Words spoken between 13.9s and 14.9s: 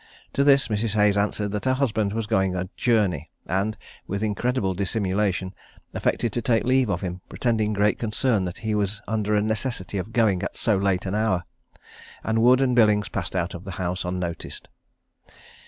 unnoticed.